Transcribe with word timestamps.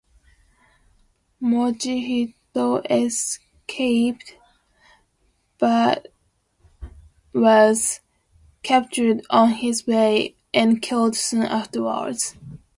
Mochihito 1.39 2.81
escaped, 2.89 4.33
but 5.59 6.11
was 7.35 7.99
captured 8.63 9.23
on 9.29 9.49
his 9.49 9.85
way 9.85 10.35
and 10.55 10.81
killed 10.81 11.15
soon 11.15 11.43
afterwards. 11.43 12.35